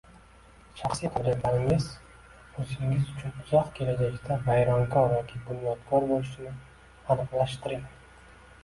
Shaxsiy 0.77 1.11
qadriyatlaringiz 1.17 1.85
o’zingiz 2.63 3.11
uchun 3.17 3.37
uzoq 3.45 3.69
kelajakda 3.77 4.39
vayronkor 4.49 5.15
yoki 5.21 5.45
bunyodkor 5.53 6.11
bo’lishini 6.15 6.57
aniqlashtiring 7.15 7.89